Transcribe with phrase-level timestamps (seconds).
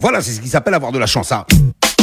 [0.00, 1.32] Voilà, c'est ce qui s'appelle avoir de la chance.
[1.32, 1.44] Hein.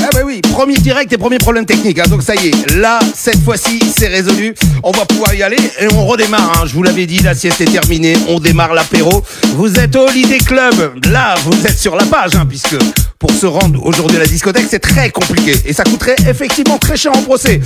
[0.03, 1.97] Ah bah oui, premier direct et premier problème technique.
[1.97, 2.07] Hein.
[2.09, 4.53] Donc ça y est, là, cette fois-ci, c'est résolu.
[4.83, 6.59] On va pouvoir y aller et on redémarre.
[6.59, 6.65] Hein.
[6.65, 8.17] Je vous l'avais dit, la sieste est terminée.
[8.27, 9.23] On démarre l'apéro.
[9.53, 10.99] Vous êtes au Holiday Club.
[11.09, 12.75] Là, vous êtes sur la page, hein, puisque
[13.17, 15.53] pour se rendre aujourd'hui à la discothèque, c'est très compliqué.
[15.65, 17.61] Et ça coûterait effectivement très cher en procès.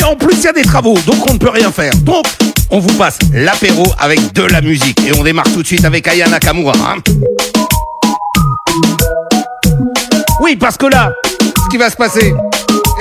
[0.00, 1.94] Et en plus, il y a des travaux, donc on ne peut rien faire.
[1.96, 2.24] Donc,
[2.70, 4.98] on vous passe l'apéro avec de la musique.
[5.06, 6.72] Et on démarre tout de suite avec Aya Nakamura.
[6.72, 7.02] Hein.
[10.44, 12.34] Oui, parce que là, ce qui va se passer,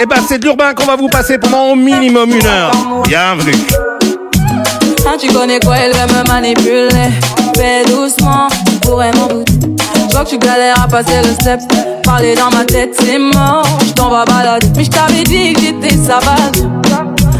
[0.02, 2.72] eh ben, c'est de l'urbain qu'on va vous passer pendant au minimum une heure.
[3.06, 3.58] Bienvenue.
[5.06, 7.12] Ah, tu connais quoi, elle veut me manipuler.
[7.58, 8.48] Fais doucement,
[8.82, 9.50] pourrais m'en doute.
[10.08, 11.60] Je vois que tu galères à passer le step.
[12.06, 13.68] Parler dans ma tête, c'est mort.
[13.86, 14.68] Je t'en vais balader.
[14.78, 16.64] Mais je t'avais dit que j'étais savage.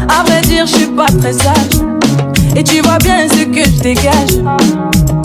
[0.06, 1.80] À vrai dire, je suis pas très sage.
[2.54, 5.23] Et tu vois bien ce que je dégage.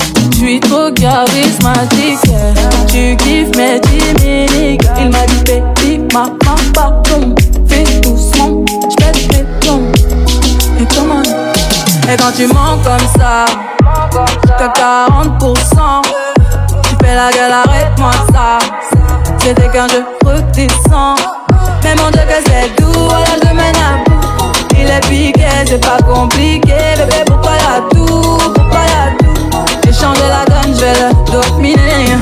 [0.49, 2.21] Je suis trop charismatique.
[2.87, 4.81] Tu kiffes mes timides.
[4.99, 6.25] Il m'a dit, baby, ma
[6.73, 7.35] pardon.
[7.67, 9.91] Fais doucement, j'pète tes plombs.
[10.81, 13.45] Et comment Et quand tu mens comme ça,
[14.57, 16.01] t'as 40%.
[16.81, 18.57] Tu fais la gueule, arrête-moi ça.
[19.37, 21.13] C'était qu'un jeu redescends.
[21.83, 24.51] Mais mon Dieu que c'est doux, voilà je mène à bout.
[24.79, 26.73] Il est piqué, c'est pas compliqué.
[26.97, 28.58] Bébé, Pourquoi y'a tout
[29.99, 32.17] Changé la donne, je vais le dominer.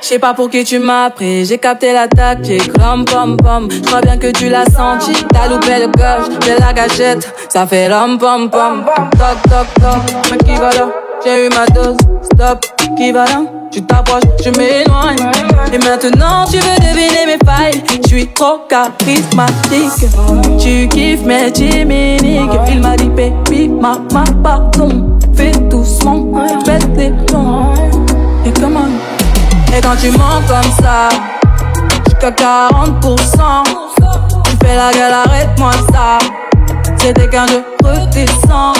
[0.00, 3.68] Je sais pas pour qui tu m'as pris, j'ai capté l'attaque, j'ai crom pom pom.
[3.70, 7.66] Je crois bien que tu l'as senti, t'as loupé le coche, j'ai la gâchette, ça
[7.66, 8.84] fait rom pom pom.
[9.12, 10.88] Toc toc toc, mais qui va là?
[11.24, 12.66] J'ai eu ma dose, stop,
[12.98, 13.42] qui va là?
[13.72, 15.30] Tu t'approches, je m'éloigne.
[15.72, 20.10] Et maintenant tu veux deviner mes failles, je suis trop charismatique.
[20.60, 25.13] Tu kiffes mes chimiques, il m'a dit baby, ma ma pardon.
[25.84, 27.74] Doucement, fais des plans.
[28.46, 28.88] Et comment
[29.76, 31.10] et quand tu mens comme ça,
[32.06, 33.02] jusqu'à 40%,
[34.44, 36.18] tu fais la gueule, arrête-moi ça.
[36.96, 38.72] C'était qu'un jeu redescends.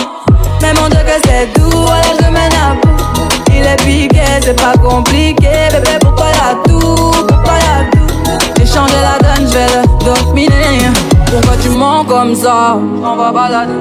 [0.61, 3.03] Mais mon Dieu que c'est doux, voilà je mène à bout.
[3.49, 8.31] Il est piqué, c'est pas compliqué, bébé pourquoi y'a tout, pourquoi y'a tout?
[8.57, 11.14] J'ai changé la donne, je vais le dominer.
[11.35, 13.73] Pourquoi tu mens comme ça, t'en vas balader.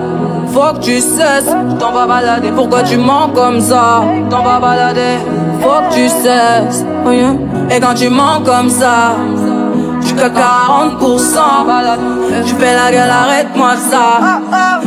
[0.53, 2.51] Faut que tu cesses, t'en vas balader.
[2.51, 5.19] Pourquoi tu mens comme ça, t'en vas balader.
[5.61, 7.31] Faut que tu cesses, yeah.
[7.71, 9.15] Et quand tu mens comme ça,
[10.01, 12.01] jusqu'à 40%, balade.
[12.45, 14.41] Tu fais la gueule, arrête-moi ça.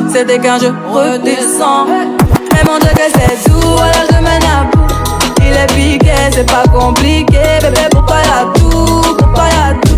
[0.09, 1.85] C'était qu'un jeu redescends.
[1.87, 4.93] Mais mon Dieu que c'est tout, voilà je bout.
[5.39, 9.95] Il est piqué, c'est pas compliqué, bébé pourquoi y'a tout, pourquoi y'a tout.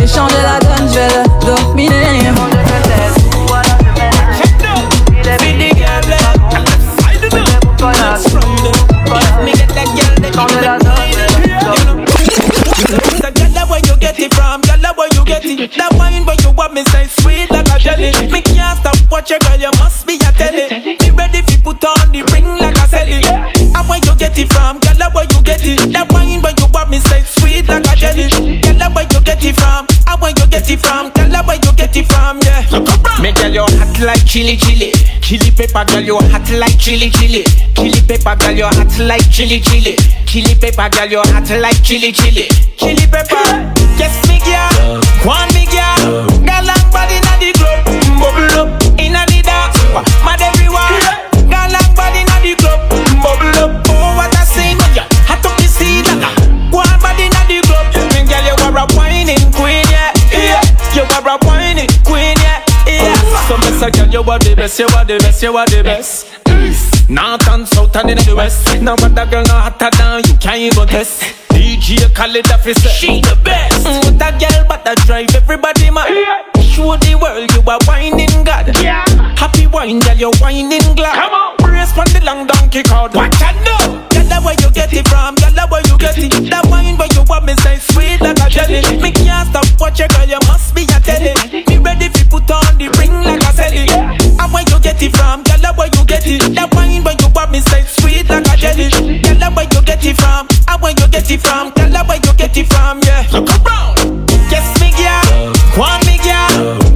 [0.00, 2.36] J'ai changé la donne, je vais le dominer.
[13.18, 13.96] So girl, that you
[15.56, 18.12] you wine where you want me say sweet like a jelly.
[18.30, 20.68] Me can't stop watch you, girl, you must be a telly.
[20.98, 23.24] Be ready fi put on the ring like a celly.
[23.24, 25.92] And where you get it from, girl, where you get it.
[25.92, 27.22] That wine where you want me say
[27.68, 28.60] sweet like a jelly.
[28.60, 31.44] Girl, that where you get it from, and where you get it from, girl, that
[31.46, 32.64] where you get it from, yeah.
[33.20, 34.92] Me girl, you hot like chili chili.
[35.20, 37.44] Chili pepper, girl, you hot like chili chili.
[37.76, 39.96] Chili pepper, girl, you hot like chili chili.
[40.26, 42.48] Chili pepper, girl, you hot like chili chili.
[42.76, 43.44] Chili pepper,
[43.98, 46.24] yes me girl, one me girl.
[46.40, 47.84] Girl, long body inna the club,
[48.16, 49.76] bubble up inna the dance,
[50.24, 51.17] mad everyone.
[63.88, 67.08] Say, girl, you are the best, you are the best, you are the best.
[67.08, 68.82] North and south and in the west.
[68.82, 71.22] No other girl no hotter than you can't even test.
[71.48, 73.86] DJ Khaled officer, she the best.
[73.86, 76.12] Mm, what a girl, but I drive everybody mad.
[76.60, 78.76] Show the world you are whining God.
[78.82, 79.08] Yeah.
[79.36, 81.14] Happy wine, girl, you whining glad.
[81.16, 83.14] Come on, brace on the long donkey cord.
[83.14, 84.17] What I know?
[84.28, 85.34] That where you get it from?
[85.36, 86.32] Girl, that where you get it?
[86.50, 88.80] That wine where you want me say sweet like a jelly.
[89.00, 91.32] Me can't stop watch you, girl, you must be a telly.
[91.64, 93.88] Be ready fi put on the ring like a celly.
[93.88, 95.42] And where you get it from?
[95.44, 96.54] Girl, that where you get it?
[96.54, 98.88] That wine where you want me say sweet like a jelly.
[99.22, 100.48] Girl, that where you get it from?
[100.68, 101.72] And where you get it from?
[101.72, 103.00] Girl, that where you get it from?
[103.02, 103.26] Yeah.
[103.32, 104.28] So come round.
[104.52, 105.52] Yes, me girl.
[105.76, 106.87] One me girl.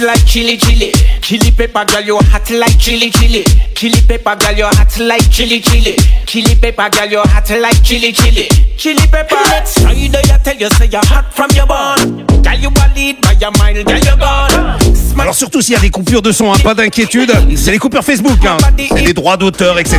[0.00, 0.92] Like chili chili.
[1.20, 3.44] Chili pepper girl, you hot like chili chili.
[3.74, 5.96] Chili pepper girl, you hot like chili chili.
[6.26, 8.48] Chili pepper girl, you hot like chili chili.
[8.76, 9.36] Chili pepper.
[9.66, 12.26] Friday, I tell you say you're hot from your born.
[12.42, 14.78] Girl, you a lead by your mind, girl, you gone.
[15.18, 18.02] Alors surtout s'il y a des coupures de son, hein, pas d'inquiétude, c'est les coupures
[18.02, 18.56] Facebook, hein.
[18.88, 19.98] c'est des droits d'auteur, etc.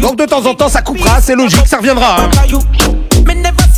[0.00, 2.18] donc de temps en temps ça coupera, c'est logique, ça reviendra.
[2.20, 2.30] Hein.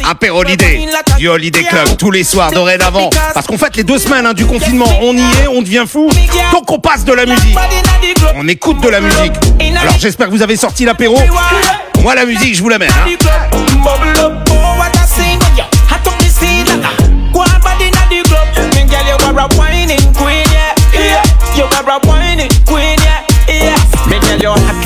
[0.06, 0.87] Apéro Holiday,
[1.19, 3.09] du Holiday Club, tous les soirs dorénavant.
[3.33, 6.11] Parce qu'en fait, les deux semaines hein, du confinement, on y est, on devient fou.
[6.53, 7.56] Donc on passe de la musique.
[8.37, 9.33] On écoute de la musique.
[9.81, 11.19] Alors j'espère que vous avez sorti l'apéro.
[12.03, 12.89] Moi, la musique, je vous la mets.
[12.89, 14.54] Hein.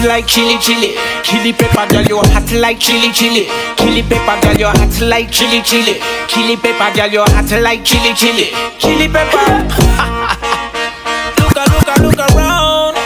[0.04, 0.94] Like chili chili.
[1.22, 3.46] Chili pepper girl, you hot like chili chili.
[3.76, 6.00] Chili pepper girl, you hot like chili chili.
[6.28, 8.50] Chili pepper girl, you hot like chili chili.
[8.78, 9.38] Chili pepper.
[11.38, 12.96] look a look a look around.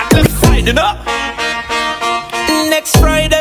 [0.00, 0.92] At the side, you know.
[2.70, 3.37] Next Friday.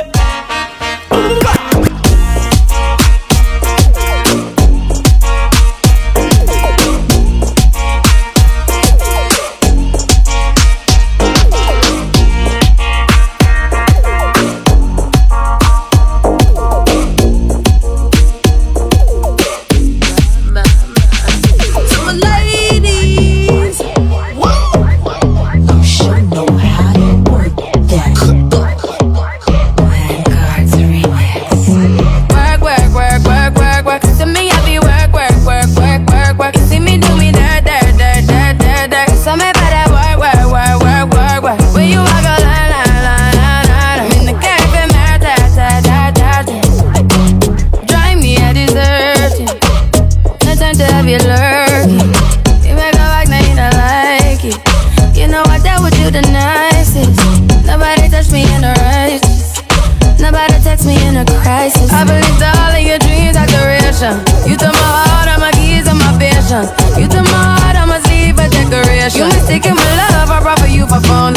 [69.47, 71.36] taking my love, I'd rather you for fun.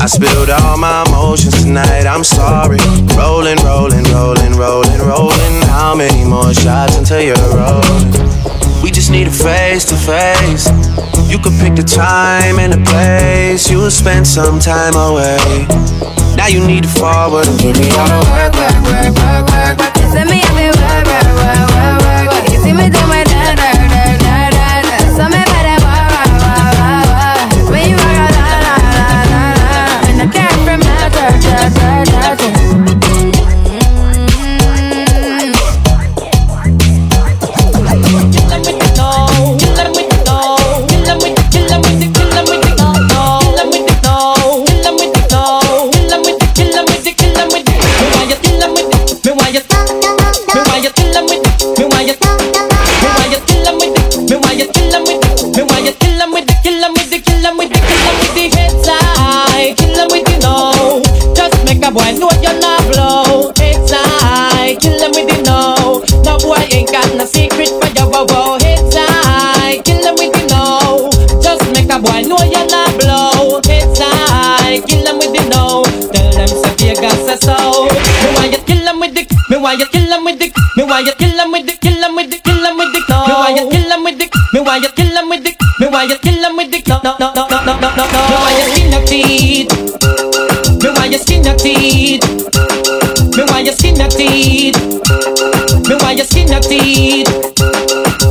[0.00, 2.80] I spilled all my emotions tonight, I'm sorry.
[3.20, 5.60] Rolling, rolling, rolling, rolling, rolling.
[5.68, 8.08] How many more shots until you're rolling?
[8.82, 10.72] We just need a face to face.
[11.28, 13.70] You could pick the time and the place.
[13.70, 15.68] You'll spend some time away.
[16.32, 19.96] Now you need to forward and give me all the work, work, work, work, work.
[20.16, 22.48] Send me every work, work, work, work.
[22.48, 24.96] You see me do my da da da da da.
[25.12, 25.28] So
[31.50, 32.19] da da da
[79.70, 82.16] why you kill him with the me why you kill him with the kill him
[82.16, 83.22] with the kill him with the no.
[83.22, 85.86] me why you kill him with the me why you kill him with the me
[85.86, 88.50] why you kill him with the no no no no no no no me why
[88.58, 89.70] you skin your teeth.
[90.82, 92.26] Me why you skin your teeth.
[93.36, 94.74] Me why you skin your teeth.
[95.86, 97.30] Me why you skin your teeth.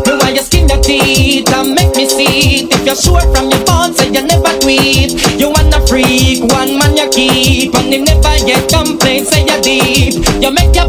[0.04, 3.50] Me why you skin your teeth and make me see it if you're sure from
[3.50, 3.64] your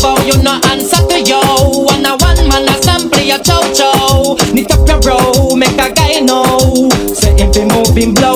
[0.03, 1.41] Bow, you no answer to yo.
[1.85, 4.37] One a one man a sample your chow chow.
[4.53, 6.89] Knit up your row, make a guy know.
[7.13, 8.30] Say if he moving blow,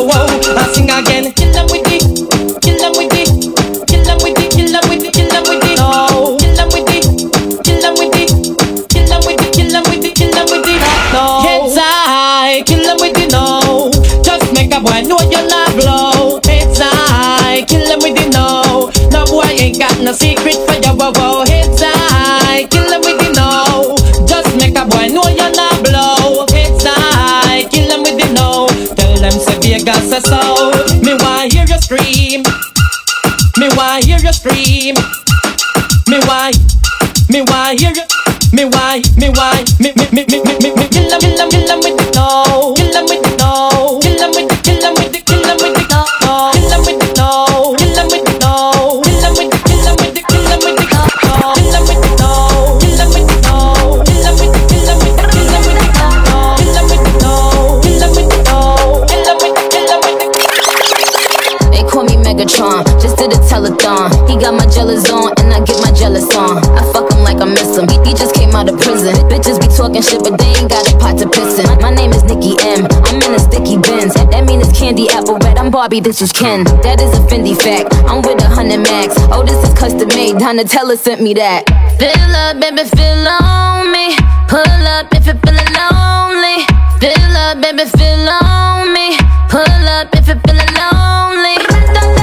[75.85, 76.65] Barbie, this is Ken.
[76.81, 77.93] That is a Fendi fact.
[78.09, 79.21] I'm with a hundred max.
[79.29, 80.41] Oh, this is custom made.
[80.41, 81.69] Donatella sent me that.
[82.01, 84.17] Fill up, baby, fill on me.
[84.49, 86.65] Pull up if you're feeling lonely.
[87.05, 89.13] Fill up, baby, fill on me.
[89.53, 91.61] Pull up if you're feeling lonely.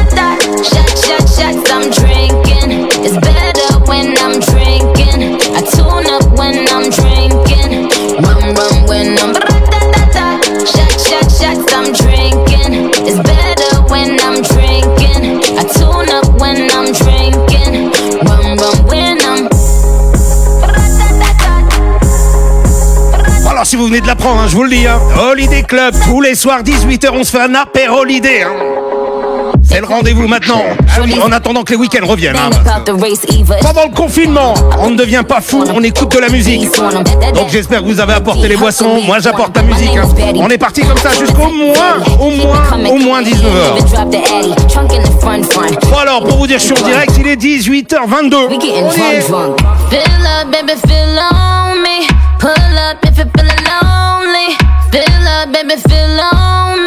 [0.09, 1.20] Shot, shot, shots,
[23.71, 24.99] si vous venez de l'apprendre, hein, je vous le dis, hein,
[25.31, 28.41] Holiday Club, tous les soirs 18h, on se fait un apéro Holiday.
[28.41, 28.49] Hein.
[29.63, 30.61] C'est le rendez-vous maintenant,
[31.23, 32.35] en attendant que les week-ends reviennent.
[32.35, 32.49] hein.
[33.61, 36.69] Pendant le confinement, on ne devient pas fou, on écoute de la musique.
[37.33, 39.95] Donc j'espère que vous avez apporté les boissons, moi j'apporte la musique.
[39.95, 40.03] hein.
[40.35, 43.77] On est parti comme ça jusqu'au moins, au moins, au moins 19h.
[45.89, 48.49] Bon alors, pour vous dire, je suis en direct, il est 18h22.
[48.49, 48.91] We getting On
[52.41, 54.57] Pull up if you're feeling lonely.
[54.89, 56.80] Fill up, baby, feel lonely.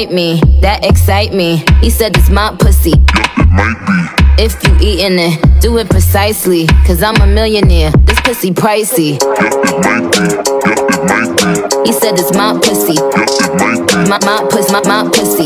[0.00, 1.62] Bite me, that excite me.
[1.82, 2.94] He said it's my pussy.
[4.40, 6.66] If you eatin' it, do it precisely.
[6.88, 9.20] Cause I'm a millionaire, this pussy pricey.
[11.84, 12.96] He said it's my pussy.
[14.08, 15.44] My, my pussy, my, my pussy.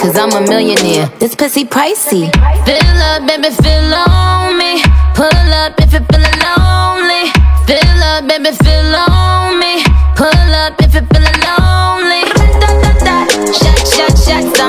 [0.00, 2.32] Cause I'm a millionaire, this pussy pricey.
[2.64, 4.80] Fill up, baby, fill on me.
[5.12, 7.28] Pull up if you're feeling lonely.
[7.68, 9.91] Fill up, baby, fill on me.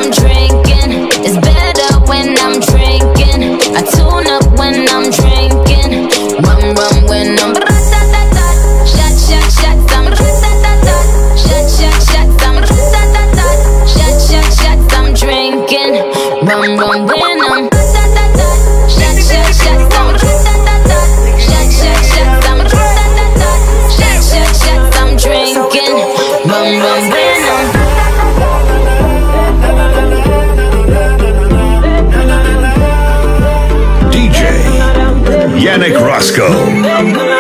[0.04, 0.43] I'm dreaming.
[35.56, 37.33] Yannick Roscoe.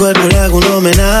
[0.00, 1.19] Cuerpo le hago un homenaje.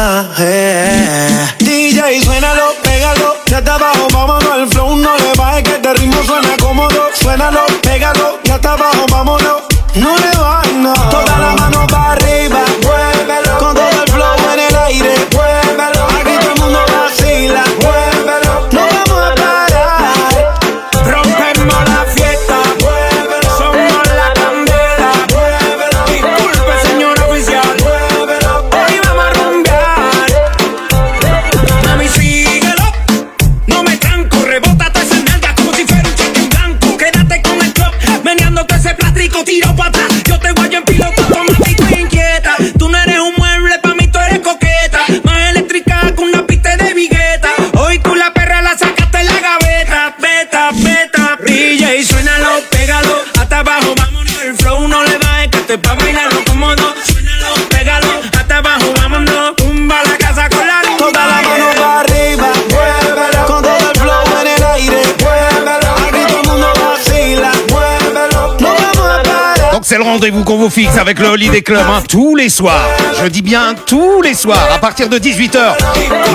[69.90, 72.86] C'est le rendez-vous qu'on vous fixe avec le Holiday Club hein, tous les soirs.
[73.20, 75.58] Je dis bien tous les soirs à partir de 18h.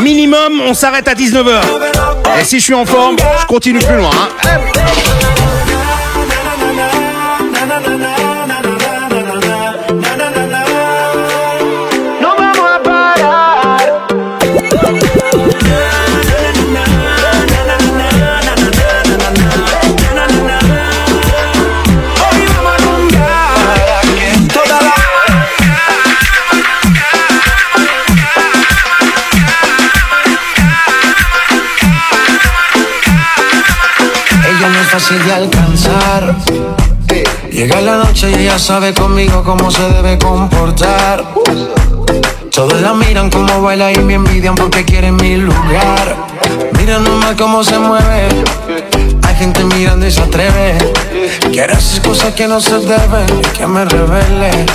[0.02, 1.62] Minimum, on s'arrête à 19h.
[2.38, 4.10] Et si je suis en forme, je continue plus loin.
[4.44, 5.24] hein.
[34.95, 36.38] De alcanzar.
[37.51, 41.21] Llega la noche y ella sabe conmigo cómo se debe comportar.
[42.49, 46.15] Todos la miran como baila y me envidian porque quieren mi lugar.
[46.77, 48.29] Mira nomás cómo se mueve.
[49.23, 50.77] Hay gente mirando y se atreve.
[51.51, 54.65] Quiere hacer cosas que no se deben y que me revele.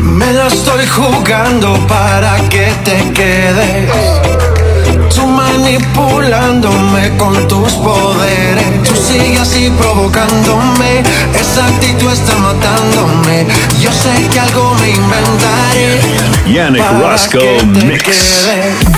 [0.00, 3.90] Me la estoy jugando para que te quedes.
[5.66, 8.84] Manipulándome con tus poderes.
[8.84, 11.02] Tú sigues así provocándome.
[11.34, 13.48] Esa actitud está matándome.
[13.80, 16.00] Yo sé que algo me inventaré.
[16.46, 18.04] Yannick Roscoe Mix.
[18.04, 18.95] quedes.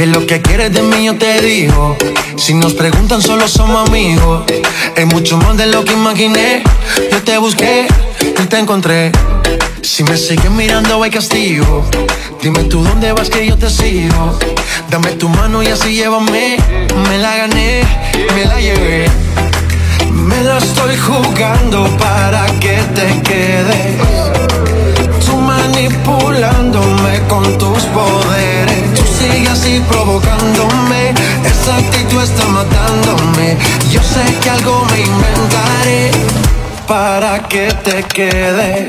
[0.00, 1.94] Que lo que quieres de mí yo te digo.
[2.38, 4.44] Si nos preguntan, solo somos amigos.
[4.96, 6.62] Es mucho más de lo que imaginé.
[7.12, 7.86] Yo te busqué
[8.18, 9.12] y te encontré.
[9.82, 11.84] Si me sigues mirando, hay castigo.
[12.40, 14.38] Dime tú dónde vas que yo te sigo.
[14.88, 16.56] Dame tu mano y así llévame.
[17.10, 17.82] Me la gané,
[18.34, 19.04] me la llevé.
[20.12, 23.96] Me la estoy jugando para que te quedes.
[25.26, 28.99] Tú manipulándome con tus poderes.
[29.20, 31.12] Tú sigues así provocándome.
[31.44, 33.56] Esa actitud está matándome.
[33.90, 36.10] Yo sé que algo me inventaré
[36.86, 38.88] para que te quede.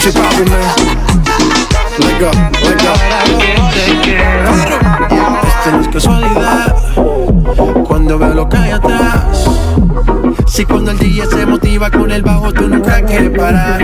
[0.00, 0.60] Shit poppin', man.
[1.98, 2.30] Let go,
[2.62, 2.92] let go.
[2.92, 4.50] Para que te quede.
[5.48, 6.76] Esto no es casualidad.
[7.88, 9.65] Cuando veo lo que hay atrás.
[10.56, 13.78] Si cuando el DJ se motiva con el bajo, tú nunca quieres parar.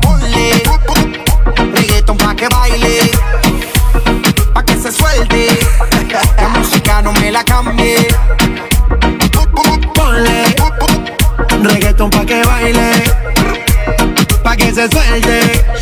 [0.00, 0.62] Ponle
[1.74, 3.10] reggaeton pa' que baile,
[4.54, 5.48] pa' que se suelte.
[6.36, 8.06] La música no me la cambie.
[9.96, 10.44] Ponle
[11.64, 12.90] reggaeton pa' que baile,
[14.44, 15.81] pa' que se suelte.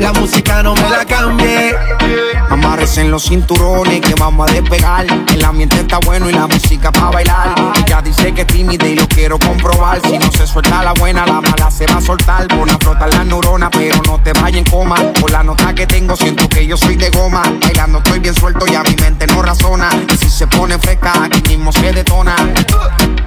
[0.00, 1.76] La música no me la cambie.
[2.48, 5.06] Amárrese en los cinturones que vamos a despegar.
[5.28, 7.54] El ambiente está bueno y la música pa' bailar.
[7.76, 10.00] Ella dice que es tímida y lo quiero comprobar.
[10.02, 12.48] Si no se suelta la buena, la mala se va a soltar.
[12.48, 14.96] Pon a flotar las neuronas, pero no te vayas en coma.
[15.20, 17.42] Por la nota que tengo, siento que yo soy de goma.
[17.60, 19.90] Bailando estoy bien suelto y a mi mente no razona.
[20.10, 22.34] Y si se pone fresca, aquí mismo se detona.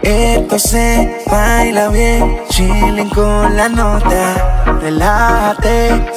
[0.02, 4.64] Esto se baila bien, chilling con la nota.
[4.82, 6.12] Relájate,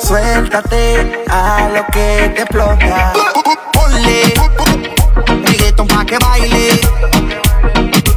[0.47, 3.13] suéltate a lo que te explota.
[3.73, 4.35] Ponle
[5.45, 6.81] reggaeton pa' que baile,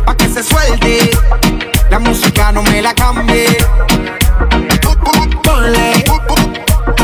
[0.06, 1.12] pa' que se suelte.
[1.89, 3.46] La música no me la cambie.
[5.44, 5.94] Ponle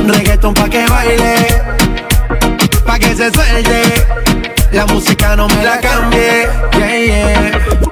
[0.07, 1.35] reggaeton pa' que baile,
[2.85, 4.07] pa' que se suelte.
[4.71, 6.49] La música no me la cambie.
[6.77, 7.84] Yeah, yeah.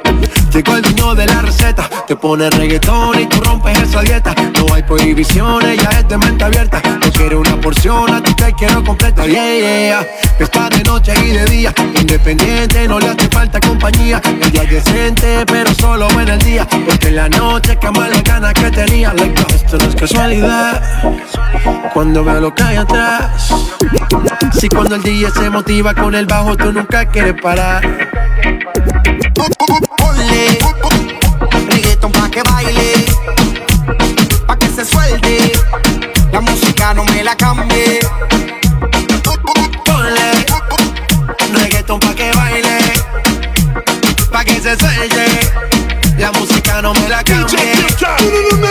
[0.54, 4.36] Llegó el dueño de la receta, te pone reggaetón y tú rompes esa dieta.
[4.60, 6.80] No hay prohibiciones, ya es de mente abierta.
[7.04, 9.26] No quiero una porción, a ti te quiero completa.
[9.26, 10.08] Yeah, yeah.
[10.38, 14.22] Está de noche y de día, independiente, no le hace falta compañía.
[14.24, 16.68] El día decente, pero solo en el día.
[16.88, 19.12] Porque en la noche quema las ganas que tenía.
[19.12, 20.84] Like, esto no es casualidad.
[21.96, 23.52] Cuando veo lo que hay atrás.
[24.60, 27.82] Si cuando el día se motiva con el bajo, tú nunca quieres parar.
[31.70, 33.06] Reggaeton pa' que baile,
[34.48, 35.54] pa' que se suelte.
[36.32, 38.00] La música no me la cambie.
[39.86, 40.46] Ponle
[41.54, 42.78] reggaeton pa' que baile,
[44.32, 45.26] pa' que se suelte.
[46.18, 48.63] La música no me la cambie.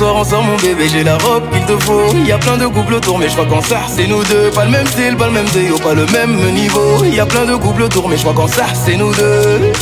[0.00, 0.88] Soir ensemble, mon bébé.
[0.90, 2.14] J'ai la robe qu'il te faut.
[2.26, 4.50] Y a plein de couples autour, mais je crois qu'en ça, c'est nous deux.
[4.50, 7.04] Pas le même style, pas le même déo, pas le même niveau.
[7.04, 9.72] Y a plein de couples autour, mais je crois qu'en ça, c'est nous deux.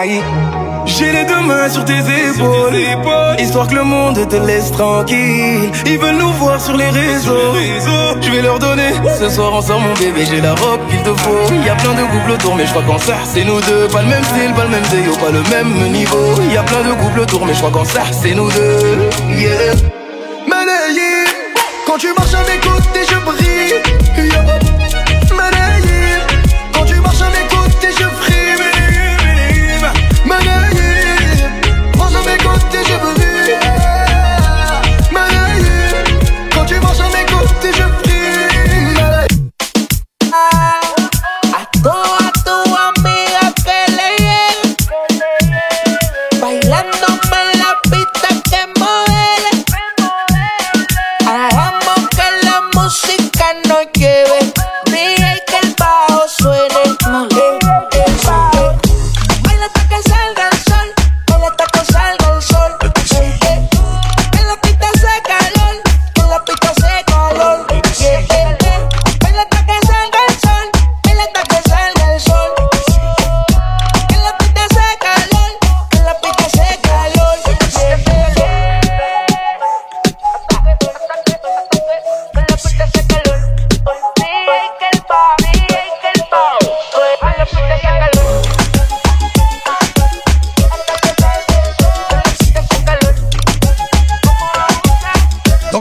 [0.00, 0.22] Aïe
[0.86, 2.74] J'ai les deux mains sur tes épaules.
[3.38, 5.70] Histoire que le monde te laisse tranquille.
[5.86, 7.54] Ils veulent nous voir sur les réseaux.
[8.20, 8.90] Je vais leur donner.
[9.18, 11.52] Ce soir ensemble mon bébé J'ai la robe qu'il te faut.
[11.64, 13.88] Y a plein de couples autour mais je crois qu'en ça c'est nous deux.
[13.88, 16.34] Pas le même style, pas le même déo, pas le même niveau.
[16.52, 19.10] Y a plein de couples autour mais je crois qu'en ça c'est nous deux.
[19.36, 19.99] Yeah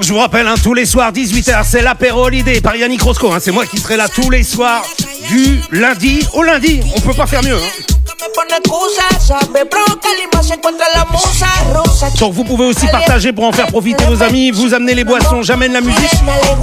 [0.09, 3.31] je vous rappelle, hein, tous les soirs, 18h, c'est l'apéro holiday par Yannick Roscoe.
[3.31, 3.37] hein.
[3.39, 4.83] c'est moi qui serai là tous les soirs,
[5.27, 6.79] du lundi au lundi.
[6.95, 7.53] On peut pas faire mieux.
[7.57, 7.88] hein.
[12.19, 15.41] Donc vous pouvez aussi partager pour en faire profiter vos amis, vous amenez les boissons,
[15.41, 16.11] j'amène la musique.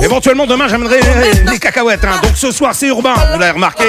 [0.02, 1.00] Éventuellement demain j'amènerai
[1.50, 2.04] les cacahuètes.
[2.04, 2.20] Hein.
[2.22, 3.84] Donc ce soir c'est urbain, vous l'avez remarqué.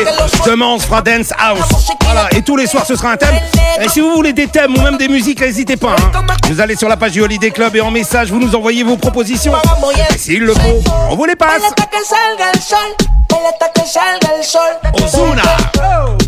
[0.46, 1.60] Demain on se fera dance house.
[2.04, 3.36] Voilà, et tous les soirs ce sera un thème.
[3.82, 5.96] Et si vous voulez des thèmes ou même des musiques, n'hésitez pas.
[5.98, 6.26] Hein.
[6.50, 8.98] Vous allez sur la page du Holiday Club et en message vous nous envoyez vos
[8.98, 9.54] propositions.
[10.14, 11.62] Et s'il le faut, on vous les passe.
[13.30, 14.78] Baila hasta que salga el sol.
[14.94, 15.44] Ozuna.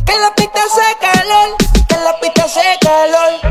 [0.06, 1.56] Que la pista se calor,
[1.88, 3.49] que la pista se calor.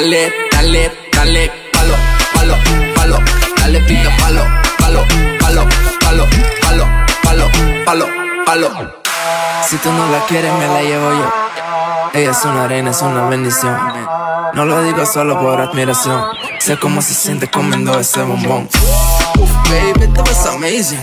[0.00, 1.94] Dale, dale, dale, palo,
[2.34, 2.54] palo,
[2.94, 3.18] palo.
[3.56, 4.42] Dale pita palo,
[4.78, 5.06] palo,
[5.40, 5.66] palo,
[6.00, 6.26] palo,
[6.60, 6.86] palo,
[7.22, 7.50] palo,
[7.84, 8.06] palo,
[8.44, 8.68] palo.
[9.66, 11.32] Si tú no la quieres, me la llevo yo.
[12.12, 13.76] Ella es una reina, es una bendición.
[14.54, 16.22] No lo digo solo por admiración.
[16.58, 18.68] Sé cómo se siente comiendo ese bombón.
[19.68, 21.00] Baby, te ves amazing.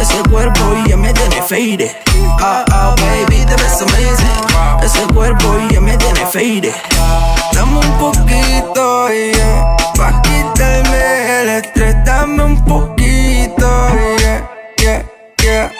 [0.00, 1.90] Ese cuerpo ya me tiene faded.
[2.40, 4.82] Ah, ah, baby, te ves amazing.
[4.82, 6.74] Ese cuerpo ya me tiene faded.
[7.52, 9.76] Dame un poquito, yeah.
[9.96, 13.68] Pa' quitarme el estrés, dame un poquito,
[14.18, 15.02] yeah, yeah,
[15.42, 15.70] yeah.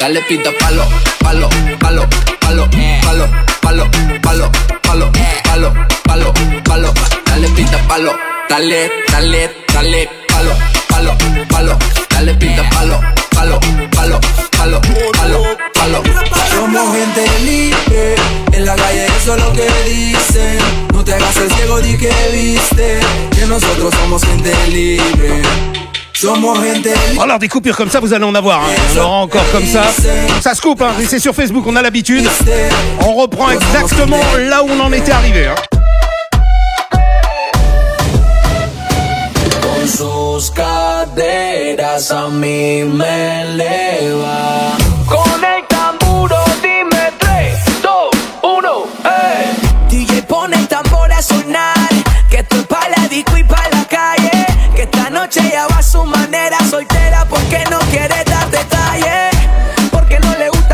[0.00, 0.84] Dale pita palo,
[1.20, 2.06] palo, palo,
[2.40, 2.66] palo,
[3.02, 3.28] palo,
[3.62, 3.86] palo,
[4.22, 4.50] palo,
[4.82, 5.10] palo,
[5.44, 5.72] palo,
[6.04, 6.32] palo,
[6.64, 6.92] palo.
[7.26, 8.12] Dale pita palo,
[8.52, 10.52] dale, dale, dale, palo,
[10.88, 11.16] palo,
[11.48, 11.78] palo.
[12.10, 13.58] Dale pita palo, palo,
[13.90, 14.20] palo,
[14.58, 14.80] palo,
[15.12, 16.02] palo, palo.
[16.50, 18.14] Somos gente libre,
[18.52, 20.58] en la calle eso es lo que dicen.
[20.92, 23.00] No te hagas el ciego, di que viste,
[23.34, 25.42] que nosotros somos gente libre.
[26.12, 27.22] Somos gente libre.
[27.22, 28.60] Alors des coupures comme ça, vous allez en avoir.
[28.60, 28.98] Hein.
[28.98, 29.84] Aura encore comme ça.
[30.42, 30.92] Ça se coupe, hein.
[31.08, 32.28] c'est sur Facebook, on a l'habitude.
[33.00, 35.46] On reprend exactement là où on en était arrivé.
[35.46, 35.54] Hein.
[40.32, 44.72] Caderas a mí me eleva.
[45.06, 47.92] Con el tamburo, dime 3, 2,
[48.42, 49.88] 1, ey.
[49.90, 51.88] DJ pone el tambor a sonar,
[52.30, 54.46] que esto es pa' la disco y pa' la calle.
[54.74, 59.36] Que esta noche ya va a su manera soltera porque no quiere dar detalles.
[59.90, 60.72] Porque no le gusta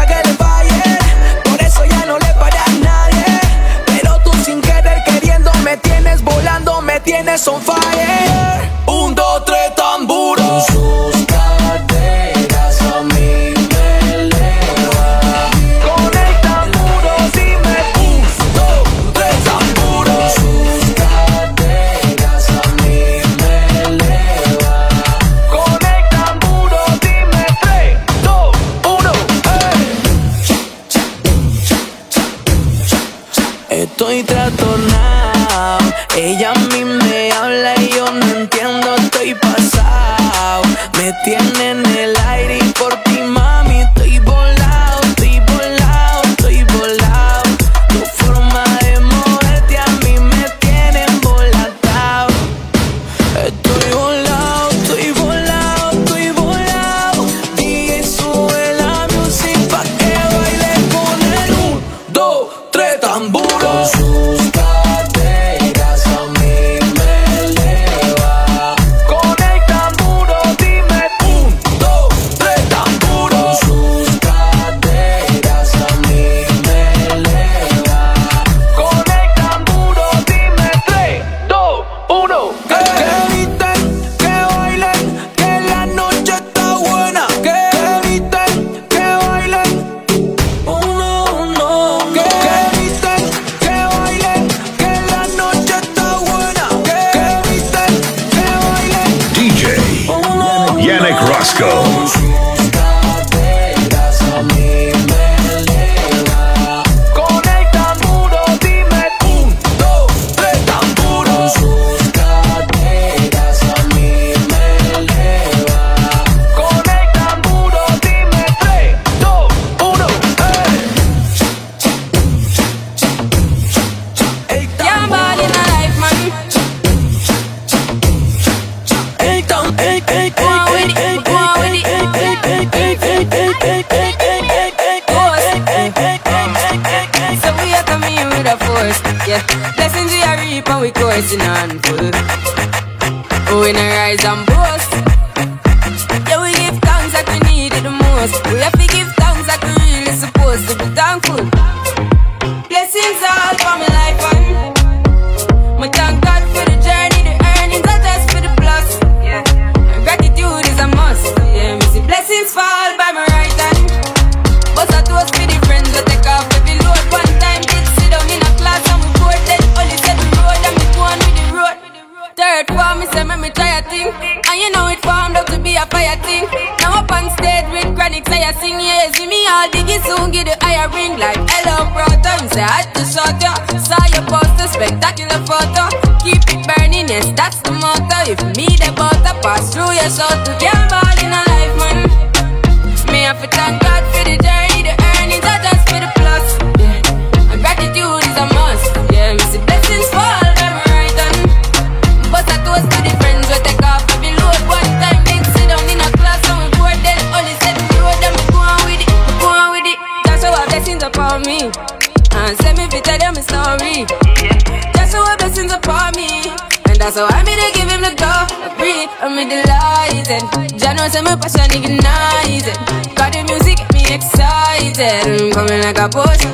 [224.99, 226.51] said, mm, coming like a potion.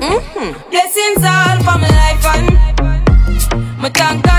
[0.00, 0.70] Mm-hmm.
[0.70, 4.33] Blessings all for my life and my thank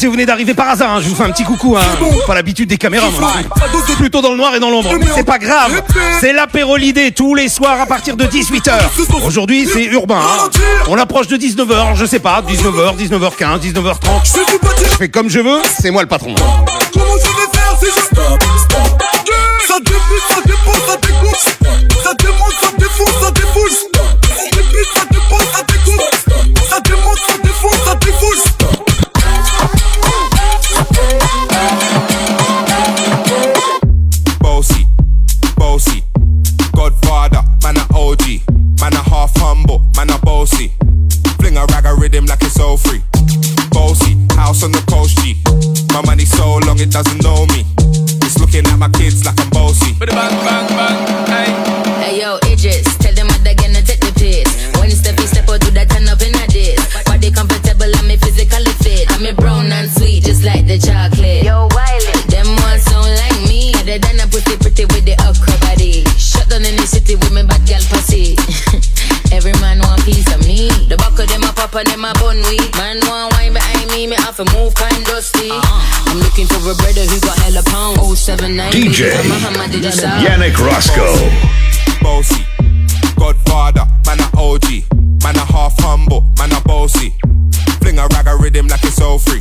[0.00, 1.76] si vous venez d'arriver par hasard, hein, je vous fais un petit coucou.
[1.76, 1.82] Hein.
[2.26, 3.32] Pas l'habitude des caméras, moi.
[3.98, 4.88] Plutôt dans le noir et dans l'ombre.
[5.14, 5.82] C'est pas grave.
[6.20, 8.72] C'est l'apérolidé tous les soirs à partir de 18h.
[9.22, 10.22] Aujourd'hui, c'est urbain.
[10.22, 10.48] Hein.
[10.88, 13.98] On approche de 19h, je sais pas, 19h, 19h15, 19h30.
[14.84, 16.34] Je fais comme je veux, c'est moi le patron.
[16.94, 17.76] Comment je vais faire.
[19.68, 20.34] Ça ça
[21.36, 21.79] ça.
[72.50, 72.70] weed.
[72.76, 75.50] Man want wine, but ain't me, me off a move kind dusty.
[75.50, 76.10] Uh-huh.
[76.10, 77.98] I'm looking for a brother who got hella pound.
[78.02, 79.14] 079 DJ
[80.26, 81.14] Yannick Roscoe.
[82.02, 82.42] Bossy,
[83.16, 84.90] Godfather, man a OG,
[85.22, 87.14] man a half humble, man a bossy.
[87.80, 89.40] Fling a rag a rhythm like it's all free.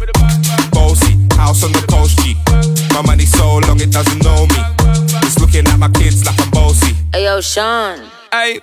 [0.72, 2.36] Bossy, house on the coast G.
[2.94, 4.60] My money so long it doesn't know me.
[5.26, 6.94] It's looking at my kids like I'm bossy.
[7.14, 8.00] Ayo, Sean.
[8.32, 8.60] Hey.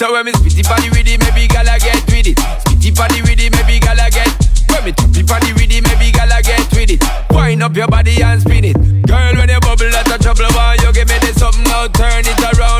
[0.00, 2.38] So when me spitty body with it, maybe gala get with it.
[2.64, 4.32] Spitty body with it, maybe gala get.
[4.72, 7.04] When me tippy body with it, maybe gala get with it.
[7.28, 8.80] Wind up your body and spin it.
[9.04, 11.86] Girl, when you bubble out of trouble, why you give me this something now?
[11.88, 12.79] Turn it around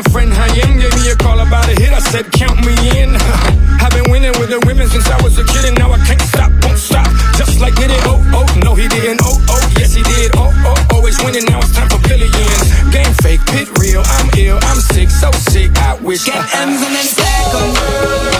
[0.00, 0.80] my friend Hayem.
[0.80, 1.92] Gave me a call about a hit.
[1.92, 3.16] I said, count me in.
[3.82, 6.20] I've been winning with the women since I was a kid, and now I can't
[6.20, 7.08] stop, won't stop.
[7.36, 8.00] Just like did it.
[8.04, 9.20] Oh, oh, no, he didn't.
[9.22, 10.32] Oh, oh, yes, he did.
[10.36, 11.44] Oh, oh, always winning.
[11.46, 12.64] Now it's time for billions.
[12.92, 14.02] Game fake, pit real.
[14.04, 15.76] I'm ill, I'm sick, so sick.
[15.78, 18.39] I wish Get I M's and then stack 'em.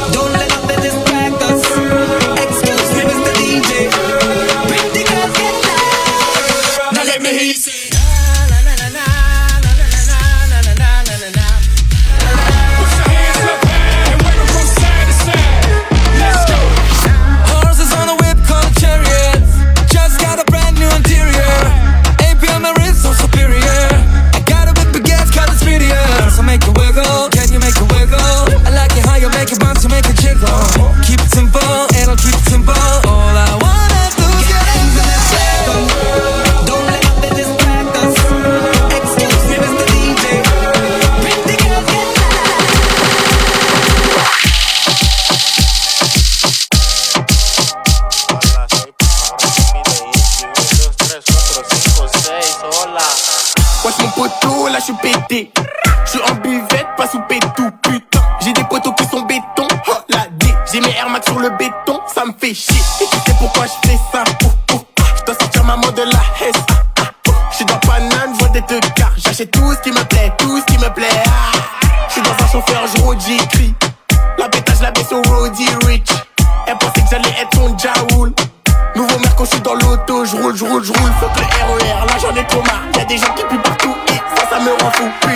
[84.93, 85.30] powerful.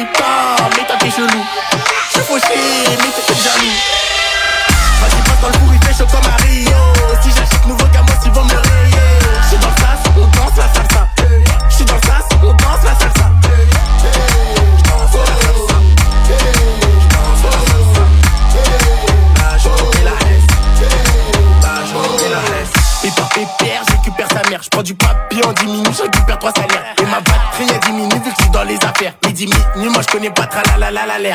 [31.16, 31.30] Les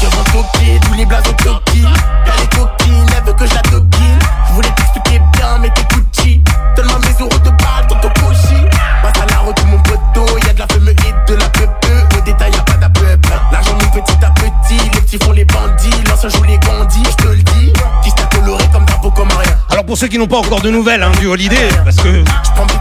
[0.00, 1.82] cœurs vont toquer, tous les blazes au toki.
[1.82, 3.62] Y'a les coquines, elle veut que je la.
[3.62, 6.42] Je voulais t'expliquer bien, mais t'es Gucci.
[6.74, 8.56] Donne-moi mes euros de balle dans ton cochi.
[9.02, 10.38] Passe à la route, mon poteau.
[10.44, 12.16] Y'a de la femme et de la peuple.
[12.18, 13.28] Au détail, y'a pas d'apeuple.
[13.52, 14.90] L'argent monte petit à petit.
[14.92, 16.02] Les petits font les bandits.
[16.08, 17.72] L'ancien joue les bandits, je te le dis.
[18.02, 19.56] Qui coloré comme drapeau, comme rien.
[19.70, 22.24] Alors pour ceux qui n'ont pas encore de nouvelles hein, du Holiday, parce que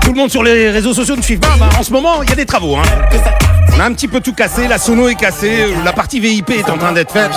[0.02, 2.30] tout le monde sur les réseaux sociaux ne suit pas, bah, en ce moment il
[2.30, 2.78] y a des travaux.
[2.78, 2.84] Hein.
[3.78, 6.70] On a un petit peu tout cassé, la sono est cassée, la partie VIP est
[6.70, 7.32] en train d'être faite.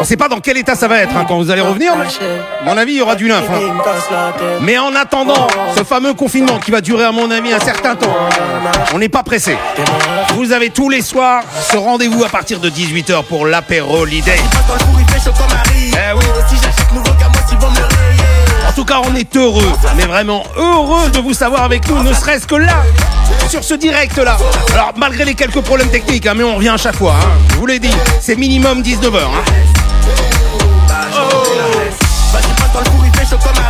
[0.00, 1.92] On sait pas dans quel état ça va être hein, quand vous allez revenir.
[2.64, 3.44] mon avis, il y aura du neuf.
[3.50, 3.58] hein.
[4.62, 5.46] Mais en attendant
[5.76, 8.16] ce fameux confinement qui va durer à mon avis un certain temps,
[8.94, 9.58] on n'est pas pressé.
[10.34, 14.24] Vous avez tous les soirs ce rendez-vous à partir de 18h pour l'apéro Rio.
[14.26, 14.40] Eh.
[18.68, 22.12] En tout cas, on est heureux, mais vraiment heureux de vous savoir avec nous, ne
[22.14, 22.82] serait-ce que là,
[23.48, 24.36] sur ce direct-là.
[24.74, 27.14] Alors, malgré les quelques problèmes techniques, hein, mais on revient à chaque fois.
[27.20, 27.28] hein.
[27.50, 29.16] Je vous l'ai dit, c'est minimum 19h.
[29.16, 29.44] Hein.
[32.32, 33.67] Vas-y,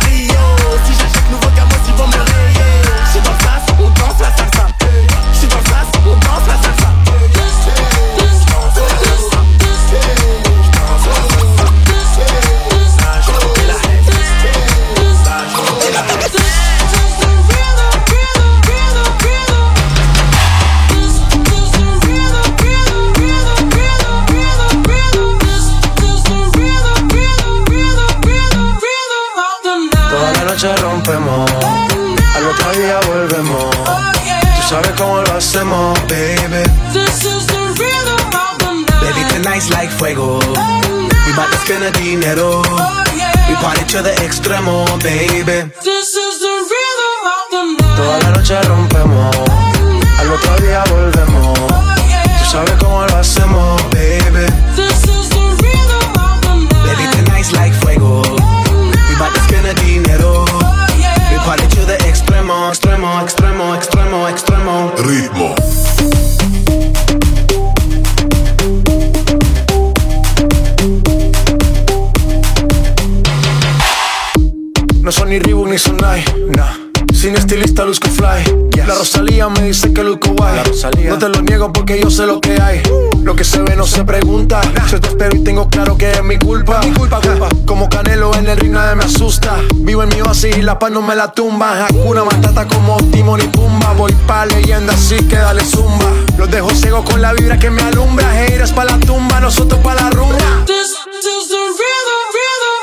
[90.39, 91.85] así la paz no me la tumba.
[91.85, 93.93] Hakuna Matata como Timon y Pumba.
[93.93, 96.11] Voy pa' leyenda, así que dale zumba.
[96.37, 98.25] Los dejo ciego con la vibra que me alumbra.
[98.39, 100.37] Heiras pa' la tumba, nosotros pa' la rumba.
[100.65, 102.79] This, this the rhythm, rhythm,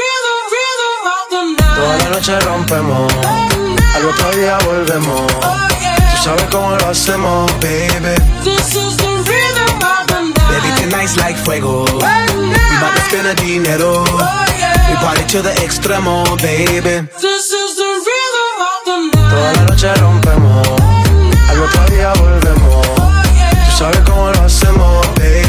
[0.00, 0.36] rhythm,
[1.30, 1.76] the night.
[1.76, 3.12] Toda la noche rompemos.
[3.94, 5.32] Al otro día volvemos.
[5.32, 8.20] Tú sabes cómo lo hacemos, baby.
[8.44, 10.34] This is the of.
[10.50, 11.86] Baby, tonight's like fuego.
[11.86, 12.52] Right now.
[13.34, 14.04] Mi dinero.
[14.06, 17.08] Oh, We party to the extremo, baby.
[17.18, 19.30] This is the rhythm of the night.
[19.32, 20.68] Toda la noche rompemos,
[21.48, 22.86] al otro día volvemos.
[23.64, 25.41] Tú sabes cómo lo hacemos, baby.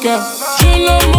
[0.00, 0.22] girl.
[0.62, 1.13] You know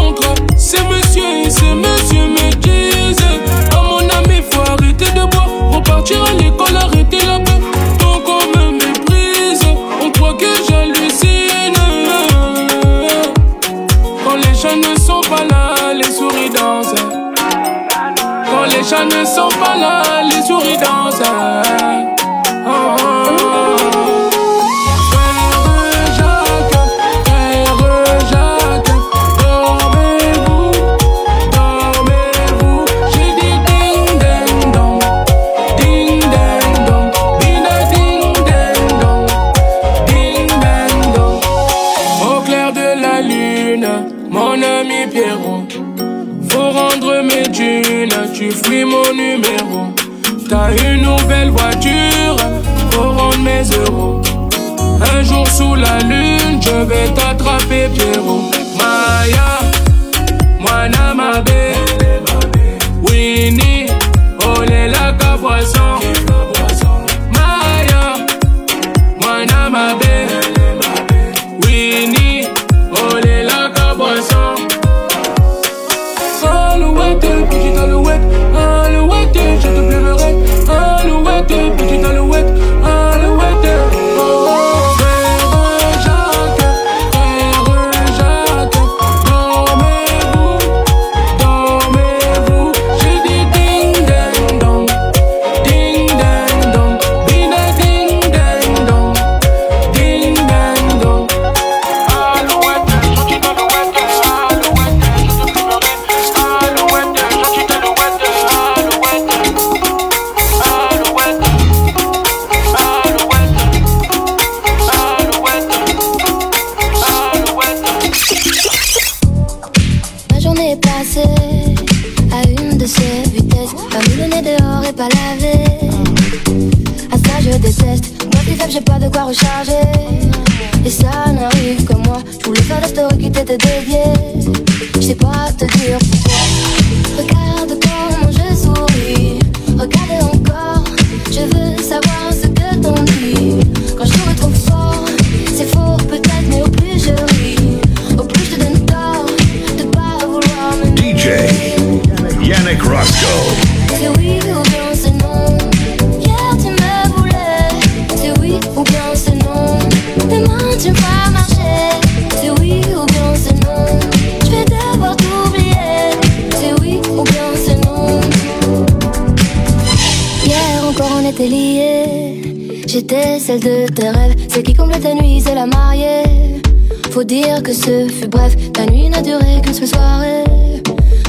[177.16, 180.44] Faut dire que ce fut bref, ta nuit n'a duré qu'une seule soirée.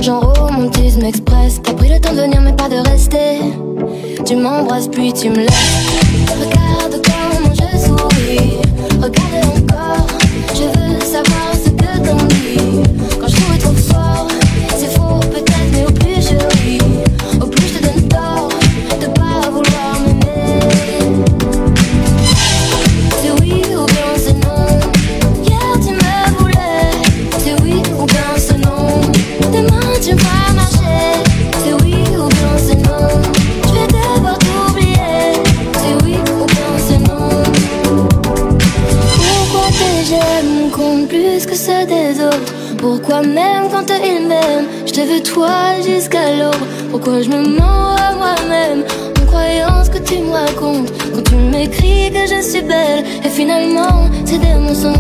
[0.02, 3.38] Genre romantisme express, t'as pris le temps de venir mais pas de rester.
[4.24, 6.26] Tu m'embrasses puis tu me laisses.
[6.28, 8.56] Regarde comment je souris,
[9.00, 10.06] regarde encore.
[10.56, 11.45] Je veux savoir
[45.32, 48.84] toi jusqu'à l'aube Pourquoi je me mens à moi-même
[49.20, 50.90] En croyant ce que tu me racontes?
[51.14, 54.96] Quand tu m'écris que je suis belle Et finalement c'est des mensonges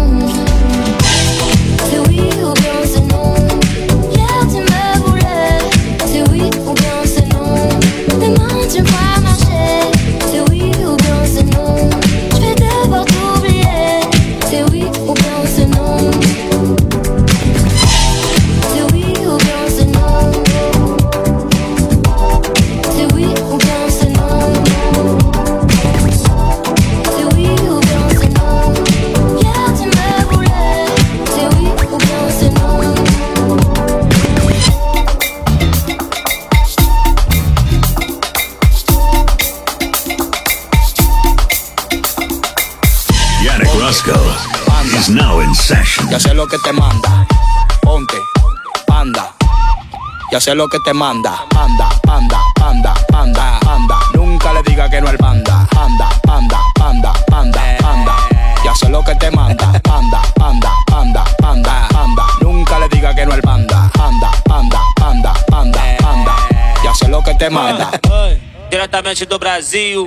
[50.36, 51.46] Ya sé lo que te manda.
[51.48, 53.98] Panda, panda, panda, panda, panda.
[54.12, 55.66] Nunca le diga que no al panda.
[55.70, 58.14] Panda, panda, panda, panda, panda.
[58.62, 59.80] Ya sé lo que te manda.
[59.82, 62.26] Panda, panda, panda, panda, panda.
[62.42, 63.90] Nunca le diga que no al panda.
[63.94, 66.34] Panda, panda, panda, panda, panda.
[66.84, 67.90] Ya sé lo que te manda.
[68.70, 70.06] Diretamente do Brasil,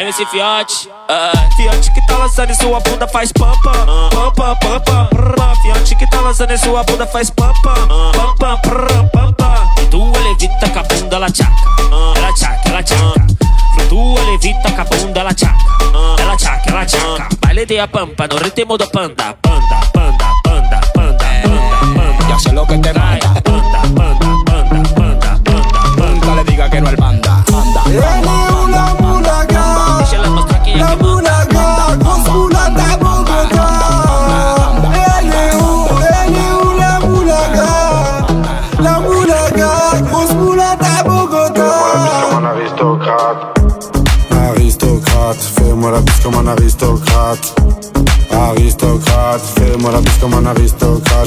[0.00, 0.88] MC Fiote.
[1.06, 5.08] Ah, Fiote que tá lançando em sua bunda faz pam pam, pam pam pam pam.
[5.36, 5.54] pam.
[5.60, 7.88] Fiote que tá lançando em sua bunda faz pam pam,
[8.38, 9.29] pam
[9.90, 11.50] Tua levita com a bunda ela tchaca,
[12.16, 13.26] ela tchaca, ela tchaca.
[13.74, 15.56] Flutua levita com a bunda ela tchaca,
[16.18, 17.28] ela tchaca, ela tchaca.
[17.40, 21.26] Baile de a pampa no ritmo do panda, panda, panda, panda, panda, panda,
[21.82, 22.28] panda.
[22.28, 23.34] Ya sé lo que te manda.
[23.42, 26.12] Panda, panda, panda, panda, panda.
[26.12, 27.44] Nunca le diga que no al panda.
[27.50, 28.49] Panda, La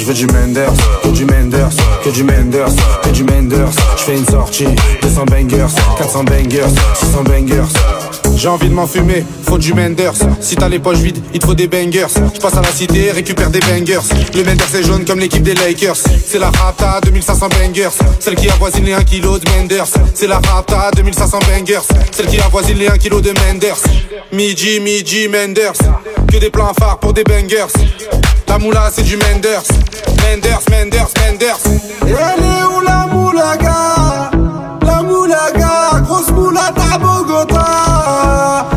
[0.04, 1.70] Je veux du Menders, que du Menders,
[2.04, 3.72] que du Menders, que du Menders.
[3.95, 4.68] Je fais une sortie,
[5.01, 7.64] 200 bangers, 400 bangers, 600 bangers.
[8.36, 10.16] J'ai envie de m'en fumer, faut du Menders.
[10.41, 12.08] Si t'as les poches vides, il te faut des bangers.
[12.36, 14.01] Je passe à la cité, récupère des bangers.
[14.34, 15.95] Le Menders est jaune comme l'équipe des Lakers.
[15.95, 17.89] C'est la Rapta 2500 bangers.
[18.20, 19.88] Celle qui avoisine les 1 kg de Menders.
[20.14, 21.80] C'est la Rapta 2500 bangers.
[22.12, 23.82] Celle qui avoisine les 1 kg de Menders.
[24.34, 25.80] Midi, midi, Menders.
[26.30, 27.68] Que des plans phares pour des bangers.
[28.54, 29.64] La moula, c'est du Menders.
[30.22, 31.58] Menders, Menders, Menders.
[32.04, 34.30] Elle est où la moulaga?
[34.86, 37.66] La moulaga, grosse moulade à Bogota.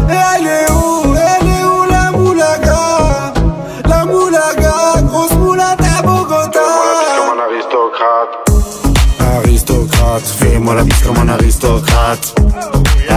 [0.09, 3.35] Elle est où, elle est où la moulaga?
[3.87, 6.61] La moulaga, grosse moulade à Bogota.
[7.19, 8.33] Comme un aristocrate.
[9.45, 12.35] Aristocrate, fais-moi la bise comme un aristocrate.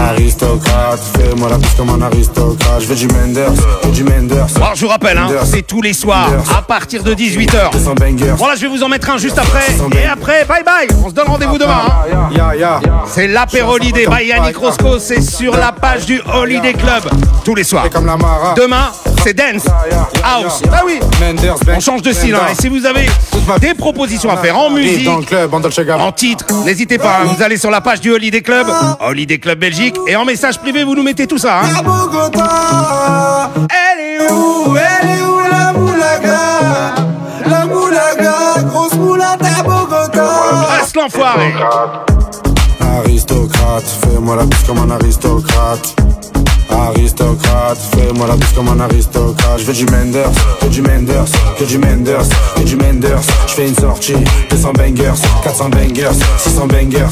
[0.08, 2.82] Aristocrate, fais-moi la bise comme un aristocrate.
[2.82, 3.52] Je veux du Menders,
[3.84, 4.46] que du Menders.
[4.56, 6.56] Bon, je vous rappelle, hein, c'est tous les soirs Menders.
[6.58, 7.72] à partir de 18h.
[7.74, 8.34] 200 bangers.
[8.38, 9.66] Voilà, je vais vous en mettre un juste après.
[10.02, 10.88] Et après, bye bye.
[11.04, 11.82] On se donne rendez-vous demain.
[12.12, 12.30] hein.
[12.36, 12.80] Ya, ya.
[13.08, 15.00] C'est l'apéro Holiday by Yannick Roscoe.
[15.00, 17.04] C'est sur la page du Holiday Club
[17.44, 17.90] tous les soirs.
[17.90, 18.54] comme la Mara.
[18.56, 18.92] Demain,
[19.24, 19.66] c'est Dance
[20.24, 20.62] House.
[20.72, 21.00] Ah oui.
[21.20, 22.36] Menders, On change de style.
[22.36, 22.48] hein.
[22.52, 23.06] Et si vous avez
[23.60, 26.04] des propositions à faire en musique, dans le club, en Dolce Gabbana.
[26.06, 27.20] en titre, n'hésitez pas.
[27.24, 27.34] hein.
[27.36, 28.68] Vous allez sur la page du Holiday Club,
[29.02, 31.62] Holiday Club Belgique, et en message privé, vous nous mettez tout ça.
[31.62, 33.50] hein.
[33.70, 36.96] Elle est où, elle est où la moulaga?
[37.46, 40.26] La moulaga, grosse moulade à Bogota.
[40.80, 41.54] Reste l'enfoiré.
[43.00, 45.96] Aristocrate, fais-moi la bise comme un aristocrate.
[46.72, 49.60] Aristocrate, fais-moi la bise comme un aristocrate.
[49.60, 50.32] Je veux du Menders,
[50.62, 51.26] que du Menders,
[51.58, 53.22] que du Menders, que du Menders.
[53.48, 54.16] Je fais une sortie,
[54.50, 57.08] 200 bangers, 400 bangers, 600 bangers.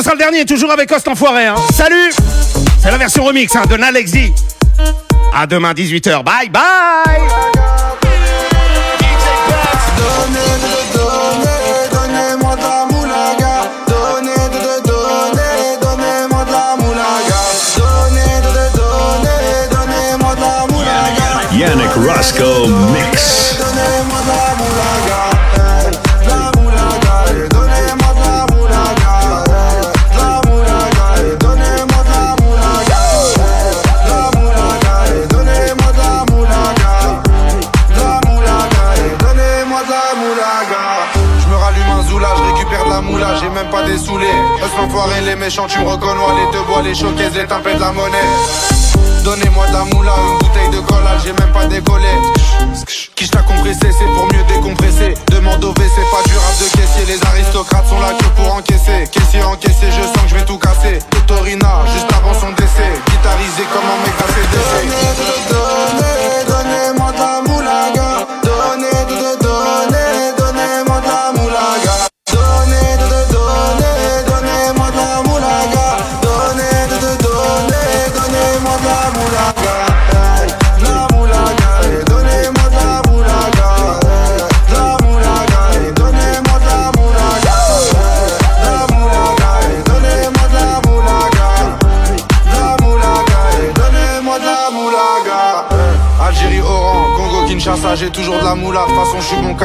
[0.00, 1.44] Ce sera le dernier, toujours avec Host Enfoiré.
[1.44, 1.56] Hein.
[1.74, 2.10] Salut
[2.82, 4.32] C'est la version remix hein, de Nalex D.
[5.34, 6.24] À demain 18h.
[6.24, 6.62] Bye bye
[11.92, 12.90] Donnez-moi de la
[45.00, 47.90] L'enfoiré, les méchants, tu me reconnais, les deux bois, les choquaises, les tapés de la
[47.90, 48.18] monnaie.
[49.24, 52.12] Donnez-moi de la moula, une bouteille de cola, j'ai même pas décollé.
[53.16, 55.14] Qui t'a compressé, c'est pour mieux décompresser.
[55.30, 57.06] Demande au c'est pas du rap de caissier.
[57.06, 59.08] Les aristocrates sont là que pour encaisser.
[59.10, 60.98] Caissier encaissé, je sens que je vais tout casser.
[61.08, 62.92] Totorina, juste avant son décès.
[63.08, 64.84] Guitarisé comme un mec d'ACDC.
[65.48, 67.29] Donnez, donnez-moi de la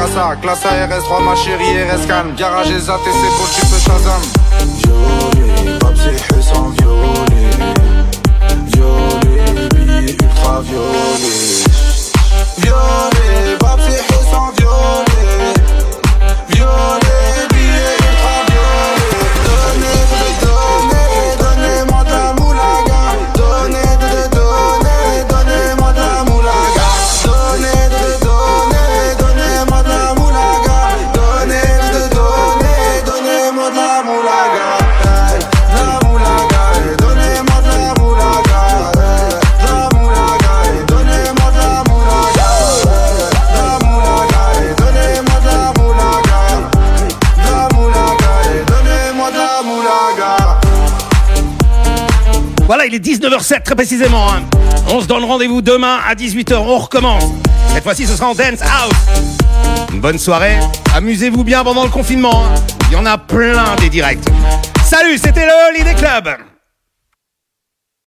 [0.06, 0.36] qu'à ça.
[0.40, 2.34] Classe à RS3, ma chérie, RS calme.
[2.36, 4.22] Garage et ZAT, c'est bon, tu peux Shazam.
[5.80, 7.50] Papier sans violet.
[8.72, 10.60] Violet, billet ultra.
[10.62, 11.45] Violet,
[53.66, 54.28] très précisément.
[54.32, 54.42] hein.
[54.90, 56.54] On se donne rendez-vous demain à 18h.
[56.54, 57.24] On recommence.
[57.74, 58.94] Cette fois-ci, ce sera en Dance House.
[59.92, 60.56] Une bonne soirée.
[60.94, 62.44] Amusez-vous bien pendant le confinement.
[62.46, 62.54] hein.
[62.88, 64.24] Il y en a plein des directs.
[64.84, 66.28] Salut, c'était le Holiday Club.